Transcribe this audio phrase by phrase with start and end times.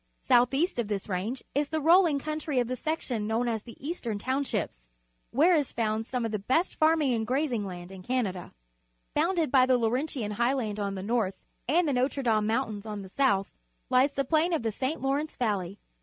[0.23, 2.83] South east of this range is the rolling country Power Developments, Shawinigan Falls of the
[2.83, 4.89] section known as the Eastern Town ships,
[5.29, 8.51] where is found some of the best farming and grazing land in Canada.
[9.13, 11.35] Bounded by the Laurentian Highland on the north
[11.69, 13.51] and the Notre Dame Moun tains on the south,
[13.91, 14.99] lies the plain of the St.
[14.99, 15.77] Lawrence Valley.